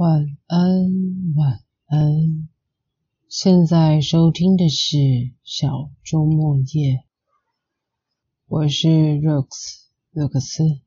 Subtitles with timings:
[0.00, 2.48] 晚安，晚安。
[3.28, 4.96] 现在收听的是
[5.44, 7.04] 小周末夜，
[8.46, 10.80] 我是 Rox 热克斯。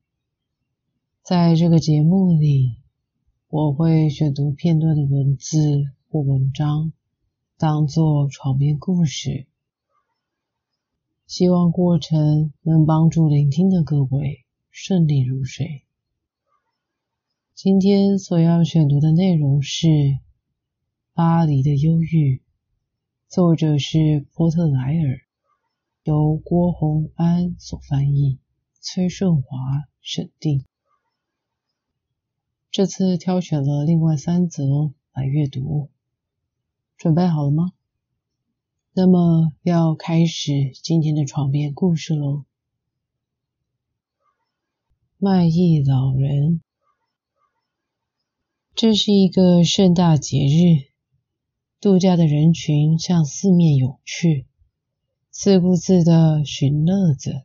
[1.22, 2.78] 在这个节目里，
[3.50, 5.60] 我会选读片段的文字
[6.10, 6.92] 或文章，
[7.60, 9.46] 当做床边故事。
[11.28, 15.84] 希望过程能帮助聆听的各位顺利入睡。
[17.56, 19.88] 今天所要选读的内容是
[21.14, 22.38] 《巴黎的忧郁》，
[23.30, 25.20] 作者是波特莱尔，
[26.04, 28.40] 由郭洪安所翻译，
[28.82, 29.48] 崔顺华
[30.02, 30.66] 审定。
[32.72, 35.92] 这次挑选了另外三则来阅读，
[36.98, 37.72] 准备好了吗？
[38.94, 42.46] 那么要开始今天的床边故事喽。
[45.20, 46.60] 卖艺老人。
[48.76, 50.90] 这是一个盛大节日，
[51.80, 54.48] 度假的人群向四面涌去，
[55.30, 57.44] 自顾自的寻乐子。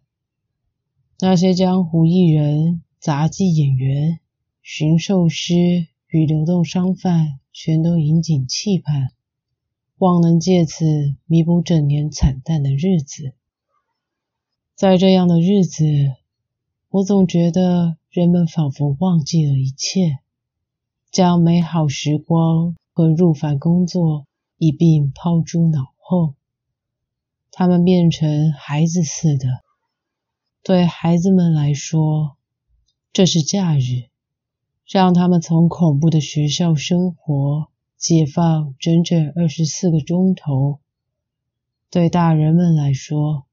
[1.20, 4.20] 那些江湖艺人、杂技演员、
[4.62, 9.10] 驯兽师与流动商贩，全都引颈期盼，
[9.98, 13.34] 望能借此弥补整年惨淡的日子。
[14.74, 15.84] 在这样的日子，
[16.88, 20.20] 我总觉得人们仿佛忘记了一切。
[21.18, 26.34] 将美好时光和入凡工作一并抛诸脑后，
[27.50, 29.64] 他们变成孩子似的。
[30.62, 32.36] 对孩子们来说，
[33.12, 34.10] 这是假日，
[34.86, 40.78] 让他们从恐怖的学校生活解放整整二十四个钟头。
[41.90, 43.44] 对大人们来说，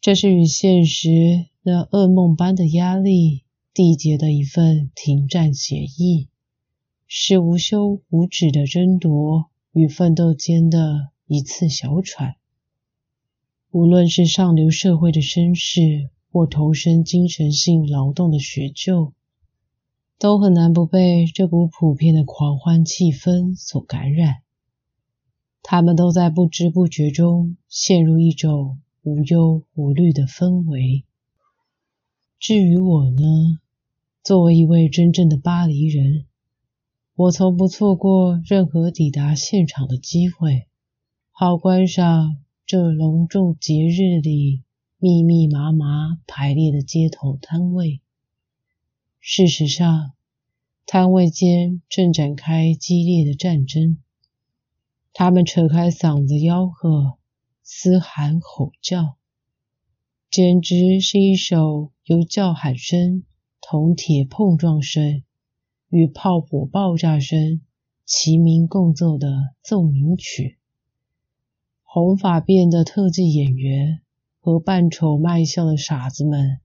[0.00, 3.42] 这是与现实那噩梦般的压力
[3.74, 6.28] 缔结的一份停战协议。
[7.10, 12.36] 是无休无止的争夺与奋斗间的一次小喘。
[13.70, 19.14] 无论是上流社会的绅士，或投身精神性劳动的学究，
[20.18, 24.42] 都很难不被这股普遍的狂欢气氛所感染。
[25.62, 31.04] 他们都在不知不觉中陷入一种无忧无虑的氛围。
[32.38, 33.60] 至于我呢，
[34.22, 36.26] 作为一位真正的巴黎人。
[37.18, 40.68] 我从不错过任何抵达现场的机会，
[41.32, 44.62] 好观赏这隆重节日里
[44.98, 48.00] 密密麻麻排列的街头摊位。
[49.18, 50.12] 事实上，
[50.86, 53.98] 摊位间正展开激烈的战争，
[55.12, 57.18] 他们扯开嗓子吆喝、
[57.64, 59.16] 嘶喊吼叫，
[60.30, 63.24] 简直是一首由叫喊声、
[63.60, 65.24] 铜铁碰撞声。
[65.90, 67.62] 与炮火爆炸声
[68.04, 70.58] 齐鸣共奏的奏鸣曲，
[71.82, 74.02] 红发辫的特技演员
[74.38, 76.60] 和扮丑卖笑的傻子们，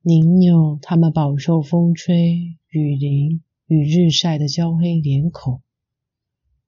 [0.00, 5.60] 拧扭他们饱受风吹雨淋与日晒的焦黑脸孔，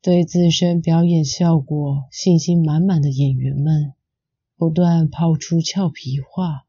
[0.03, 3.95] 对自身表演效果信心满满的演员们，
[4.59, 6.67] 不断抛出俏皮话，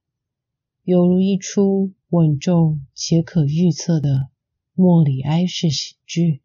[0.85, 4.29] 犹如一出稳重且可预测的。
[4.77, 6.41] 莫里埃式喜剧，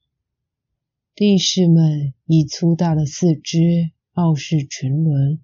[1.16, 5.40] 力士们以粗大的四肢傲视群伦，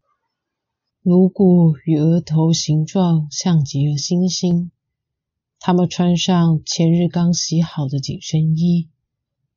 [1.03, 4.71] 颅骨与额头形状像极了猩猩。
[5.59, 8.89] 他们穿上前日刚洗好的紧身衣，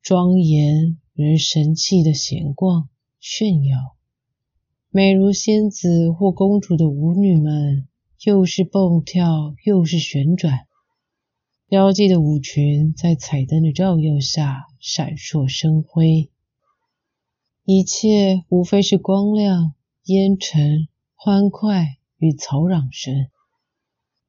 [0.02, 2.88] 庄严而神气的闲逛
[3.20, 3.78] 炫耀。
[4.90, 7.86] 美如仙子或公主的舞女们，
[8.24, 10.66] 又是蹦跳又是旋转。
[11.70, 16.28] 标记的舞裙在彩灯的照耀下闪烁生辉，
[17.64, 19.74] 一切无非是光亮、
[20.06, 23.28] 烟尘、欢快与嘈嚷声。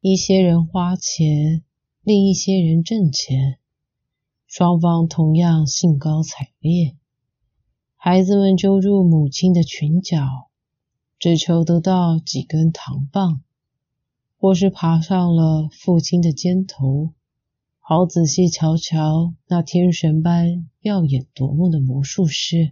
[0.01, 1.63] 一些人花钱，
[2.03, 3.57] 另一些人挣钱，
[4.45, 6.95] 双方同样兴高采烈。
[7.95, 10.23] 孩子们揪住母亲的裙角，
[11.17, 13.41] 只求得到几根糖棒，
[14.37, 17.13] 或是爬上了父亲的肩头。
[17.93, 22.71] 好仔细瞧瞧那天神般耀眼夺目的魔术师，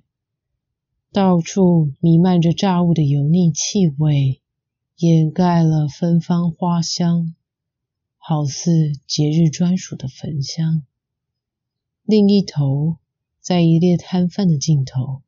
[1.11, 4.39] 到处弥漫着炸物的油腻气味，
[4.95, 7.35] 掩盖了芬芳花香，
[8.17, 10.83] 好似节日专属的焚香。
[12.05, 12.95] 另一头，
[13.41, 15.21] 在一列摊贩的尽头，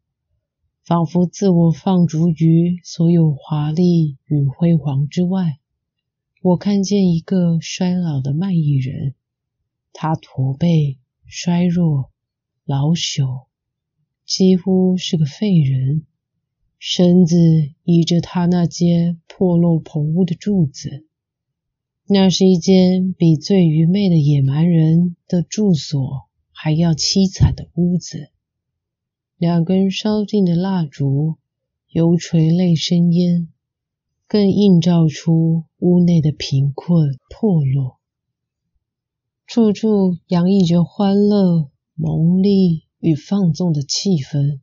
[0.86, 5.60] 仿佛自我放逐于所有华丽与辉煌之外，
[6.42, 9.16] 我看见一个衰老的卖艺人。
[9.94, 12.12] 他驼背、衰弱，
[12.66, 13.46] 老朽，
[14.26, 16.06] 几乎是个废人，
[16.80, 17.38] 身子
[17.84, 21.06] 倚着他那间破落棚屋的柱子。
[22.08, 28.32] 那是一间比最愚昧的野蛮人的住所还要凄惨的屋子。
[29.38, 31.38] 两根烧尽的蜡烛，
[31.88, 33.48] 油垂泪生烟，
[34.28, 38.01] 更映照出屋内的贫困破落。
[39.54, 44.62] 处处洋溢着欢乐、蒙丽与放纵的气氛，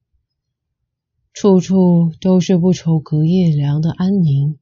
[1.34, 4.58] 处处都是不愁隔夜粮的安宁，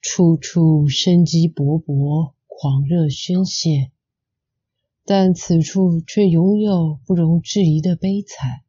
[0.00, 3.92] 处处生机勃勃、狂热宣泄，
[5.04, 8.62] 但此处却拥有不容置疑的悲惨。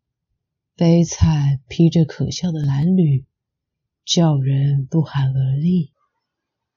[0.75, 3.23] 悲惨披着可笑的褴褛，
[4.05, 5.89] 叫人不寒而栗。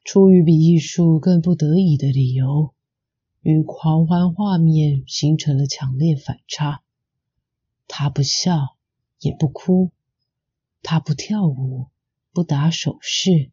[0.04, 2.72] 出于比艺术更不得已的理由，
[3.42, 6.82] 与狂欢画面形成了强烈反差。
[7.88, 8.76] 他不笑，
[9.18, 9.90] 也不哭；
[10.82, 11.88] 他不跳舞，
[12.32, 13.50] 不打手势，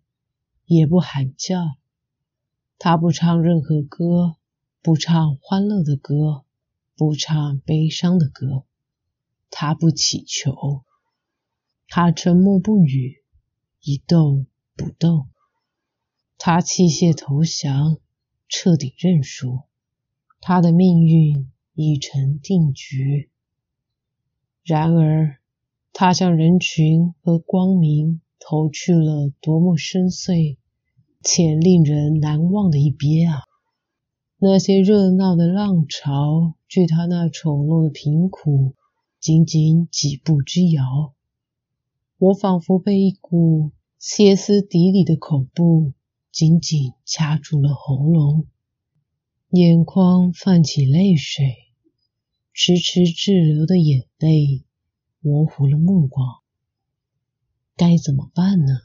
[0.66, 1.78] 也不喊叫；
[2.78, 4.36] 他不唱任何歌，
[4.81, 6.44] 不唱欢乐的歌，
[6.95, 8.66] 不唱悲伤的歌。
[9.50, 10.84] 他不祈求，
[11.88, 13.24] 他沉默不语，
[13.81, 15.30] 一动不动。
[16.38, 17.98] 他弃械投降，
[18.50, 19.62] 彻底认输。
[20.39, 23.30] 他的命运已成定局。
[24.63, 25.38] 然而，
[25.94, 30.57] 他向人群和光明投去了多么深邃
[31.24, 33.44] 且令人难忘的一瞥啊！
[34.38, 38.75] 那些热闹的浪潮，距他那丑陋的贫苦。
[39.19, 41.16] 仅仅几步之遥，
[42.19, 45.92] 我仿佛被一股歇斯底里的恐怖
[46.31, 48.45] 紧紧掐住了喉咙，
[49.51, 51.45] 眼眶泛起泪水，
[52.53, 54.65] 迟迟滞留的眼泪
[55.21, 56.39] 模糊了目光。
[57.77, 58.81] 该怎么办呢？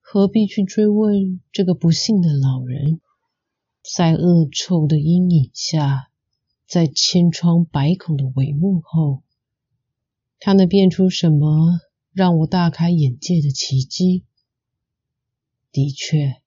[0.00, 3.00] 何必去追问这个不幸的老人？
[3.84, 6.10] 在恶臭的阴影下，
[6.66, 9.22] 在千疮百孔的帷幕后。
[10.40, 11.78] 他能变出什么
[12.12, 14.24] 让我大开眼界的奇迹？
[15.70, 16.42] 的确，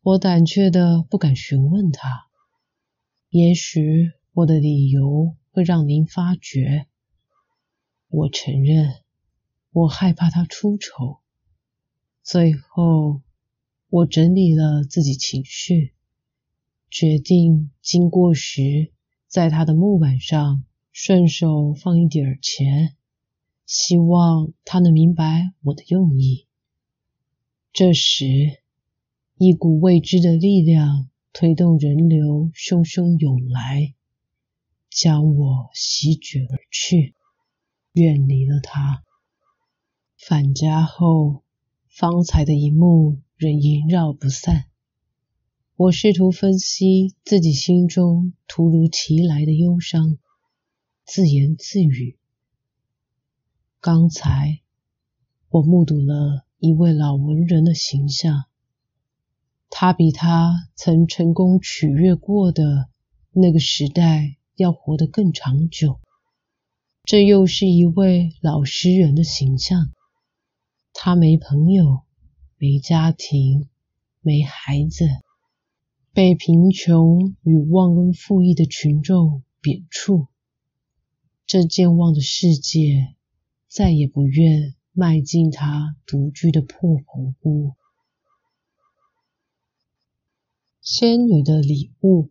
[0.00, 2.27] 我胆怯的不敢询问他。
[3.30, 6.86] 也许我的理由会让您发觉。
[8.08, 8.94] 我承认，
[9.70, 11.18] 我害怕他出丑。
[12.22, 13.20] 最后，
[13.90, 15.92] 我整理了自己情绪，
[16.90, 18.92] 决定经过时，
[19.26, 22.94] 在他的木板上顺手放一点钱。
[23.66, 26.46] 希望他能明白我的用意。
[27.74, 28.62] 这时，
[29.36, 33.94] 一股未知的力量推动人流汹汹涌来，
[34.90, 37.14] 将我席卷而去，
[37.92, 39.04] 远离了他。
[40.16, 41.44] 返家后，
[41.88, 44.64] 方才的一幕仍萦绕不散。
[45.76, 50.18] 我试图分析自己心中突如其来的忧伤，
[51.04, 52.18] 自言自语。
[53.80, 54.60] 刚才
[55.50, 58.46] 我目睹了一位老文人的形象，
[59.70, 62.88] 他比他曾成功取悦过的
[63.32, 66.00] 那个时代要活得更长久。
[67.04, 69.92] 这又是一位老诗人的形象，
[70.92, 72.02] 他没朋友，
[72.56, 73.68] 没家庭，
[74.20, 75.08] 没孩子，
[76.12, 80.28] 被贫穷与忘恩负义的群众贬黜。
[81.46, 83.14] 这健忘的世界。
[83.70, 87.74] 再也不愿迈进他独居的破棚屋。
[91.00, 92.28] 仙女的礼物，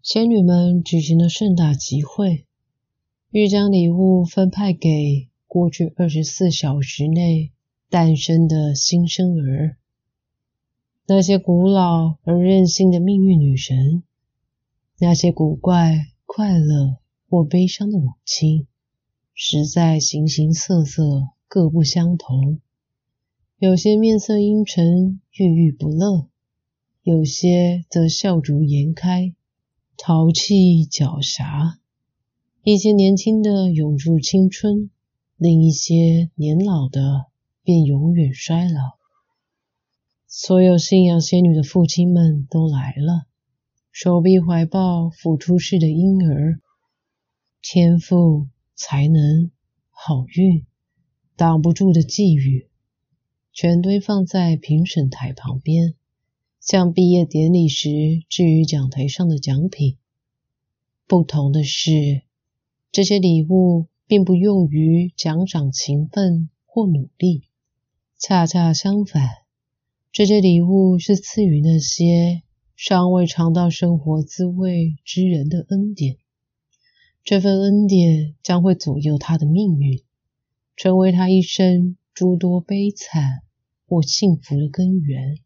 [0.00, 2.46] 仙女们举行了盛大集会，
[3.30, 7.52] 欲将礼物分派给过去二十四小时内
[7.90, 9.76] 诞生的新生儿，
[11.06, 14.02] 那些古老而任性的命运女神，
[14.98, 16.96] 那些古怪、快乐
[17.28, 18.66] 或悲伤的母亲。
[19.34, 21.02] 实在形形色色，
[21.48, 22.62] 各不相同。
[23.58, 26.30] 有些面色阴沉，郁郁不乐；
[27.06, 29.32] 有些则笑逐颜开，
[29.96, 31.76] 淘气狡黠。
[32.64, 34.90] 一些年轻的永驻青春，
[35.36, 37.26] 另一些年老的
[37.62, 38.98] 便永远衰老。
[40.26, 43.28] 所有信仰仙女的父亲们都来了，
[43.92, 46.58] 手臂怀抱抚出世的婴儿，
[47.62, 48.48] 天赋。
[48.78, 49.50] 才能、
[49.88, 50.66] 好运、
[51.34, 52.68] 挡不住的寄语，
[53.54, 55.94] 全堆放在评审台旁边，
[56.66, 57.88] 像毕业典礼时
[58.28, 59.98] 置于讲台上的奖品。
[61.06, 62.22] 不同的是，
[62.90, 67.44] 这些礼物并不用于奖赏勤奋或努力，
[68.18, 69.28] 恰恰相反，
[70.10, 72.42] 这些礼物是赐予那些
[72.74, 76.16] 尚未尝到生活滋味之人的恩典。
[77.22, 80.02] 这份恩典将会左右他的命运，
[80.74, 83.44] 成为他一生诸多悲惨
[83.86, 85.38] 或幸福的根源。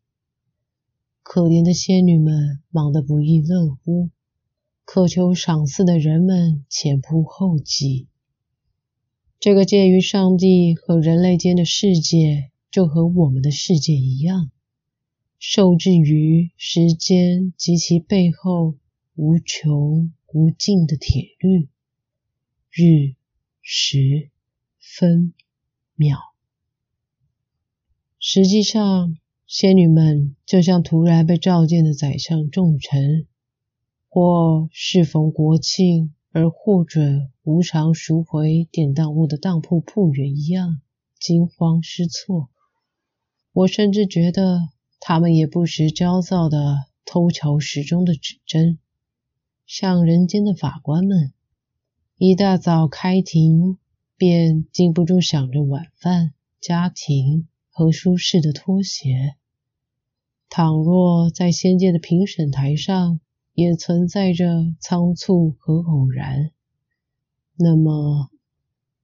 [1.32, 4.10] 可怜的仙女们忙得不亦乐乎，
[4.84, 8.08] 渴求赏赐的人们前仆后继。
[9.38, 14.50] 这个介于上帝和人类间的世界，就和我们的世界一样，
[15.38, 18.74] 受制于时间及其背后
[19.14, 21.68] 无穷无尽的铁律：
[22.72, 23.14] 日、
[23.62, 24.30] 时、
[24.80, 25.32] 分、
[25.94, 26.18] 秒。
[28.18, 29.16] 实际上。
[29.52, 33.26] 仙女们就像突然被召见的宰相重臣，
[34.08, 40.80] 或适逢国庆而获准无偿赎回典当物的当铺铺员一样
[41.18, 42.48] 惊慌失措。
[43.52, 44.68] 我甚至觉得
[45.00, 48.78] 他们也不时焦躁地偷瞧时钟的指针，
[49.66, 51.32] 像人间的法官们，
[52.16, 53.78] 一大早开庭
[54.16, 59.34] 便禁不住想着晚饭、家庭和舒适的拖鞋。
[60.52, 63.20] 倘若在仙界的评审台上
[63.54, 66.50] 也存在着仓促和偶然，
[67.56, 68.28] 那么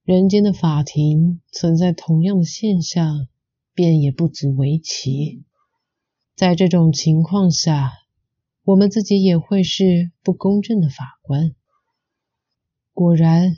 [0.03, 3.29] 人间的法庭存在同样的现象，
[3.75, 5.45] 便也不足为奇。
[6.35, 7.93] 在这种情况下，
[8.65, 11.55] 我们自己也会是不公正的法官。
[12.93, 13.57] 果然，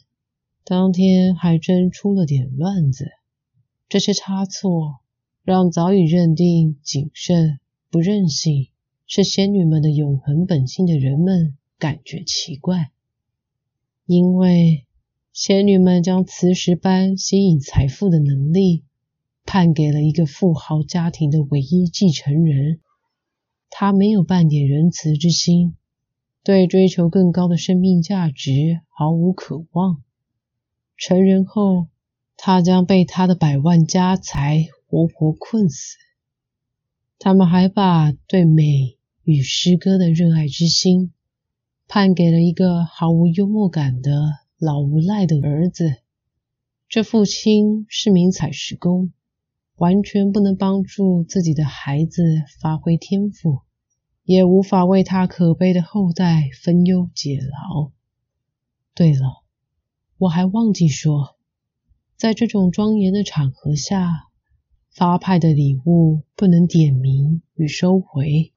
[0.63, 3.09] 当天还真出了点乱子。
[3.89, 5.01] 这些差错
[5.43, 7.59] 让早已认定谨慎。
[7.91, 8.69] 不任性
[9.07, 12.91] 是仙女们的永恒本性的人们感觉奇怪，
[14.05, 14.85] 因为
[15.33, 18.85] 仙女们将磁石般吸引财富的能力
[19.47, 22.81] 判给了一个富豪家庭的唯一继承人，
[23.71, 25.75] 他没有半点仁慈之心，
[26.45, 30.03] 对追求更高的生命价值毫无渴望。
[30.99, 31.87] 成人后，
[32.37, 35.97] 他将被他的百万家财活活困死。
[37.21, 41.13] 他们还把对美与诗歌的热爱之心
[41.89, 44.13] 判给了一个毫无幽默感的
[44.57, 45.97] 老无赖的儿子。
[46.89, 49.13] 这父亲是名采石工，
[49.75, 52.23] 完全不能帮助自己的孩子
[52.61, 53.63] 发挥天赋，
[54.23, 57.91] 也无法为他可悲的后代分忧解劳。
[58.95, 59.43] 对了，
[60.19, 61.37] 我还忘记说，
[62.17, 64.28] 在这种庄严的场合下。
[64.99, 68.53] 发派的礼物不能点名与收回，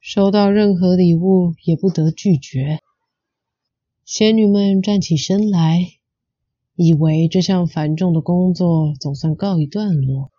[0.00, 2.80] 收到任何礼物也不得拒绝。
[4.06, 5.86] 仙女们站起身来，
[6.76, 10.32] 以为这项繁重的工作总算告一段落，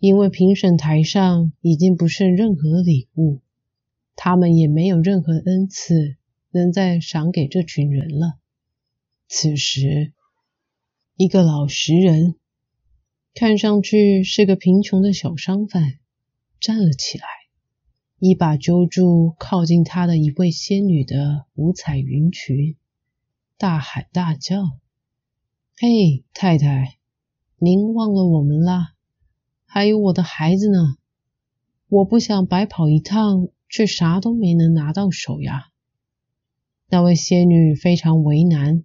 [0.00, 3.42] 因为评审台上已经不剩任何礼物，
[4.16, 6.16] 他们也没有任何恩赐
[6.50, 8.40] 能再赏给这群人了。
[9.28, 10.12] 此时，
[11.14, 12.34] 一个老实人。
[13.34, 15.98] 看上去是个贫穷的小商贩，
[16.60, 17.24] 站了起来，
[18.18, 22.76] 一把揪住靠近他的一位仙女的五彩云裙，
[23.56, 24.62] 大喊大叫
[25.80, 26.98] ：“嘿，太太，
[27.56, 28.92] 您忘了我们啦？
[29.64, 30.98] 还有我的孩子呢？
[31.88, 35.70] 我不想白跑一趟，却啥都没能拿到手呀！”
[36.90, 38.84] 那位仙女非常为难，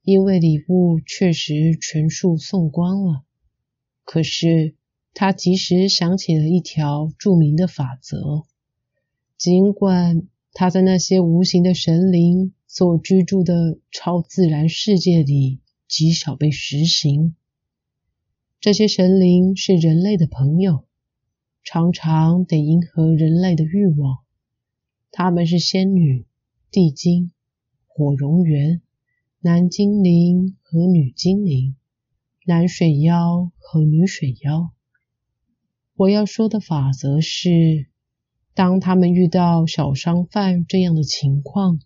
[0.00, 3.25] 因为礼物确实全数送光了。
[4.06, 4.76] 可是，
[5.14, 8.46] 他及时想起了一条著名的法则，
[9.36, 15.58] 尽管他在那些无形的神灵所居住的超自然世界里
[15.88, 17.34] 极少被实行。
[18.60, 20.84] 这些神灵是人类的朋友，
[21.64, 24.18] 常常得迎合人类的欲望。
[25.10, 26.24] 他们是仙女、
[26.70, 27.32] 地精、
[27.88, 28.80] 火蝾螈、
[29.40, 31.74] 男精灵和女精灵。
[32.48, 34.70] 男水妖和女水妖。
[35.96, 37.88] 我要说的法则是，
[38.54, 41.80] 当他们遇到小商贩这样的情况，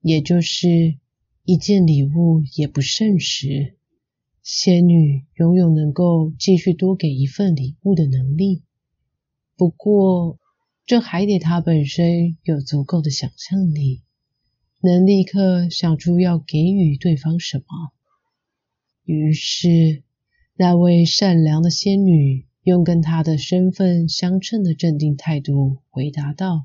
[0.00, 0.96] 也就是
[1.44, 3.76] 一件礼物也不剩时，
[4.42, 8.62] 仙女拥有能够继续多给一份礼物的能力。
[9.54, 10.38] 不过，
[10.86, 14.00] 这还得她本身有足够的想象力，
[14.80, 17.92] 能立刻想出要给予对方什么。
[19.04, 20.02] 于是，
[20.54, 26.64] 那位善良的仙女用跟她的身份相称的镇定态度回答道：“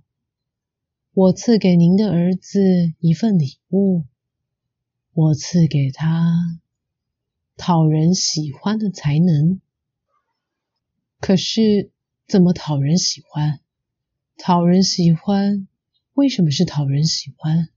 [1.13, 4.05] 我赐给您的儿子一份礼物，
[5.11, 6.61] 我赐给他
[7.57, 9.59] 讨人喜欢的才能。
[11.19, 11.91] 可是，
[12.25, 13.59] 怎么讨人喜欢？
[14.37, 15.67] 讨人喜欢，
[16.13, 17.67] 为什么是讨人喜欢？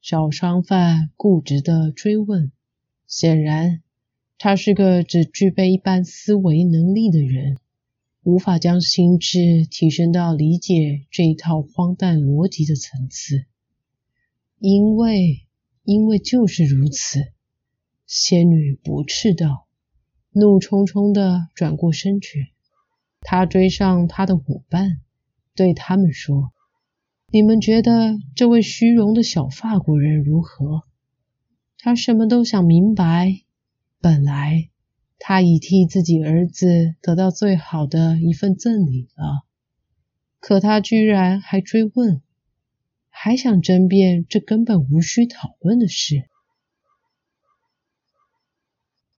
[0.00, 2.52] 小商贩固执的追问。
[3.08, 3.82] 显然，
[4.36, 7.56] 他是个只具备一般思维能力的人，
[8.22, 13.46] 无法将心智提升到理解这一套荒诞逻辑的层次。
[14.58, 15.46] 因为，
[15.84, 17.32] 因为就是如此。
[18.06, 19.66] 仙女不斥道，
[20.32, 22.48] 怒冲冲的转过身去。
[23.20, 25.00] 他追上他的伙伴。
[25.54, 26.52] 对他们说
[27.32, 30.84] ：“你们觉得这位虚荣的小法国人如何？
[31.78, 33.42] 他什么都想明白。
[34.00, 34.68] 本来
[35.18, 39.44] 他已替自己儿子得到最好的一份赠礼了，
[40.40, 42.20] 可他居然还追问，
[43.08, 46.28] 还想争辩这根本无需讨论的事。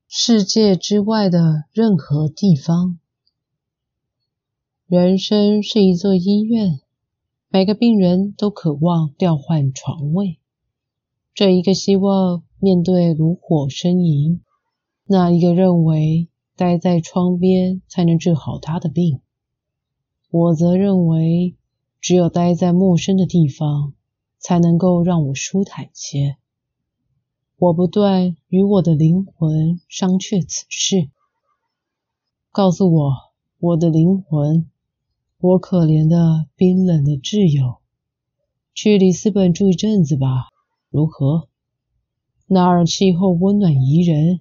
[0.09, 2.99] 世界之外的任何地方。”
[4.87, 6.81] 人生是一座医院，
[7.49, 10.39] 每个病人都渴望调换床位。
[11.33, 14.43] 这一个希望面对炉火呻吟，
[15.07, 19.21] 那一个认为待在窗边才能治好他的病。
[20.31, 21.57] 我则认为，
[22.01, 23.95] 只有待在陌生的地方，
[24.39, 26.37] 才能够让我舒坦些。
[27.57, 31.11] 我不断与我的灵魂商榷此事。
[32.53, 33.13] 告诉我，
[33.59, 34.71] 我的灵魂。
[35.39, 37.79] 我可怜的冰冷的挚友，
[38.75, 40.49] 去里斯本住一阵子吧，
[40.91, 41.50] 如何？
[42.53, 44.41] 那儿气候温暖宜人，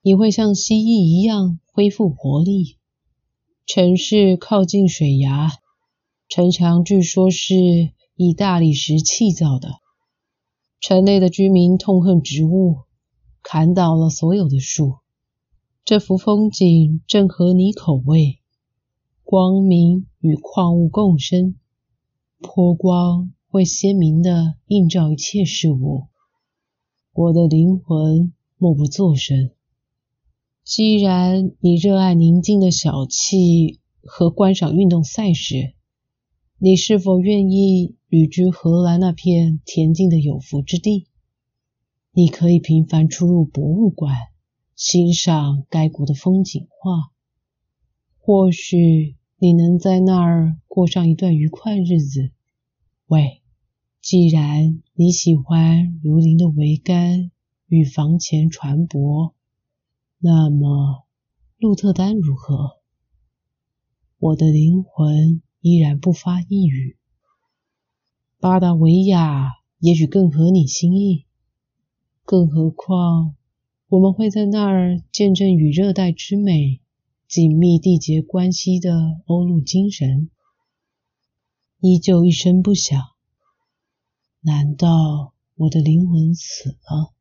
[0.00, 2.76] 你会像蜥蜴一样恢复活力。
[3.66, 5.50] 城市靠近水崖，
[6.28, 7.56] 城墙据说是
[8.14, 9.80] 以大理石砌造的。
[10.80, 12.82] 城内的居民痛恨植物，
[13.42, 14.98] 砍倒了所有的树。
[15.84, 18.38] 这幅风景正合你口味。
[19.24, 21.56] 光明与矿物共生，
[22.38, 26.04] 波光会鲜明地映照一切事物。
[27.18, 29.50] 我的灵魂默不作声。
[30.62, 35.72] 既然你热爱宁静的小憩和观赏运动赛事，
[36.58, 41.06] 你是否愿意旅居荷兰那片恬静的有福之地？
[42.12, 44.14] 你可以频繁出入博物馆，
[44.74, 47.12] 欣赏该国的风景画。
[48.18, 52.30] 或许你能在那儿过上一段愉快日子。
[53.06, 53.40] 喂，
[54.02, 57.30] 既然你喜欢如林的桅杆
[57.66, 59.34] 与房前船舶，
[60.16, 61.04] 那么
[61.58, 62.78] 鹿特丹如何？
[64.18, 66.96] 我的灵魂依然不发一语。
[68.40, 71.26] 巴达维亚也许更合你心意，
[72.24, 73.36] 更何况
[73.88, 76.80] 我们会在那儿见证与热带之美。
[77.28, 80.30] 紧密缔结关系的欧陆精神，
[81.80, 82.98] 依旧一声不响。
[84.46, 87.12] 难道我的灵魂死了？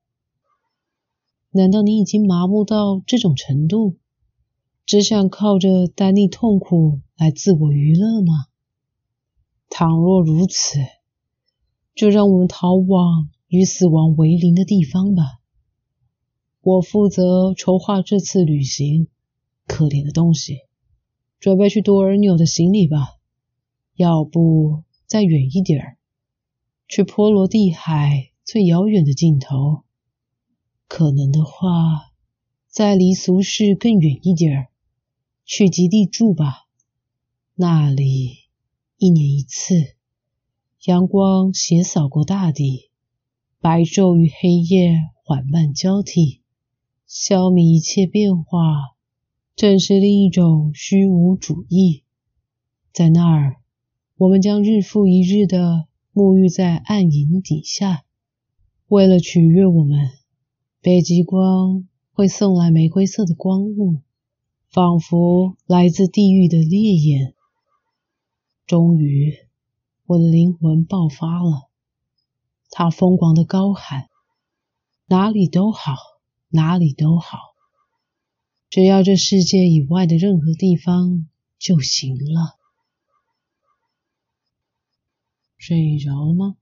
[1.50, 3.98] 难道你已经麻木到这种程度，
[4.86, 8.46] 只想靠着单立痛苦来自我娱乐吗？
[9.72, 10.78] 倘若如此，
[11.96, 15.24] 就让我们逃往与死亡为邻的地方吧。
[16.62, 19.08] 我负责筹划这次旅行。
[19.66, 20.60] 可怜的东西，
[21.40, 23.16] 准备去多尔纽的行李吧。
[23.96, 25.95] 要不再远一点儿，
[26.88, 29.84] 去波罗的海最遥远的尽头。
[30.88, 32.12] 可能的话，
[32.68, 34.68] 再离俗世更远一点儿，
[35.46, 36.68] 去极地住吧。
[37.56, 38.38] 那里
[38.98, 39.96] 一年一次，
[40.86, 42.92] 阳光斜扫过大地，
[43.60, 46.42] 白昼与黑夜缓慢交替，
[47.08, 48.60] 消弭一切变化。
[49.56, 52.04] 正是另一种虚无主义，
[52.92, 53.56] 在那儿，
[54.18, 58.06] 我们将日复一日的沐浴在暗影底下。
[58.88, 60.12] 为了取悦我们，
[60.80, 64.00] 北极光会送来玫瑰色的光雾，
[64.70, 67.34] 仿佛来自地狱的烈焰。
[68.66, 69.34] 终于，
[70.06, 71.70] 我的灵魂爆发了，
[72.70, 74.08] 它疯狂的高喊
[75.08, 75.98] ：“哪里都好，
[76.48, 77.40] 哪里都好。”
[78.72, 81.28] 只要这世界以外的任何地方
[81.60, 82.58] 就行了。
[85.58, 86.58] 睡着了吗？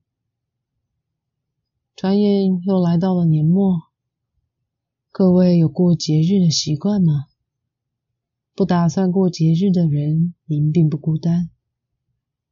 [1.95, 3.83] 转眼又来到了年末，
[5.11, 7.25] 各位有过节日的习惯吗？
[8.55, 11.49] 不打算过节日的人，您并不孤单。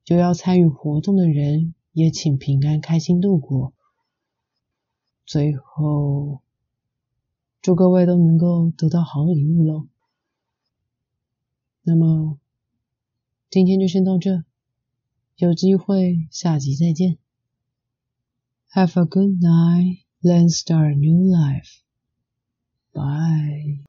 [0.04, 3.74] 就要参与活动的人也请平安开心度过。
[5.26, 6.42] 最后，
[7.62, 9.88] 祝各位都能够得到好礼物喽。
[11.84, 12.40] 那么，
[13.50, 14.44] 今天就先到这，
[15.41, 17.19] 有机会下集再见。
[18.73, 21.81] Have a good night, then start a new life.
[22.93, 23.85] Bye.